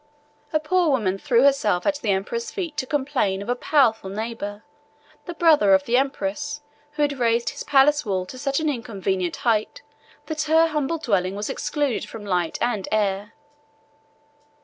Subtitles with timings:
[0.51, 4.63] A poor woman threw herself at the emperor's feet to complain of a powerful neighbor,
[5.27, 6.61] the brother of the empress,
[6.93, 9.83] who had raised his palace wall to such an inconvenient height,
[10.25, 13.33] that her humble dwelling was excluded from light and air!